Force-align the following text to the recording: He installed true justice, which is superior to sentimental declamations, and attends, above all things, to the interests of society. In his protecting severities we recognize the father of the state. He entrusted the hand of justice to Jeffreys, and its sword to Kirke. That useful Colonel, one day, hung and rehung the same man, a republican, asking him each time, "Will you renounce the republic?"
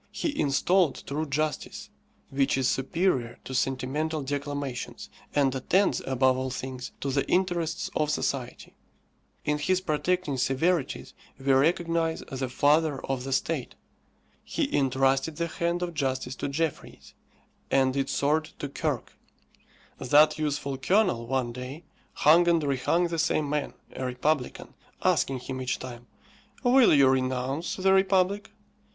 He 0.11 0.35
installed 0.39 1.03
true 1.05 1.27
justice, 1.27 1.91
which 2.31 2.57
is 2.57 2.67
superior 2.67 3.37
to 3.43 3.53
sentimental 3.53 4.23
declamations, 4.23 5.11
and 5.35 5.53
attends, 5.53 6.01
above 6.07 6.37
all 6.39 6.49
things, 6.49 6.91
to 7.01 7.11
the 7.11 7.23
interests 7.29 7.87
of 7.95 8.09
society. 8.09 8.73
In 9.45 9.59
his 9.59 9.79
protecting 9.79 10.37
severities 10.37 11.13
we 11.37 11.53
recognize 11.53 12.21
the 12.31 12.49
father 12.49 12.99
of 13.05 13.25
the 13.25 13.31
state. 13.31 13.75
He 14.43 14.75
entrusted 14.75 15.35
the 15.35 15.45
hand 15.45 15.83
of 15.83 15.93
justice 15.93 16.33
to 16.37 16.47
Jeffreys, 16.49 17.13
and 17.69 17.95
its 17.95 18.11
sword 18.11 18.45
to 18.57 18.69
Kirke. 18.69 19.13
That 19.99 20.39
useful 20.39 20.79
Colonel, 20.79 21.27
one 21.27 21.51
day, 21.51 21.83
hung 22.13 22.47
and 22.47 22.63
rehung 22.63 23.09
the 23.09 23.19
same 23.19 23.47
man, 23.47 23.75
a 23.95 24.03
republican, 24.03 24.73
asking 25.03 25.41
him 25.41 25.61
each 25.61 25.77
time, 25.77 26.07
"Will 26.63 26.91
you 26.91 27.07
renounce 27.07 27.75
the 27.75 27.93
republic?" 27.93 28.49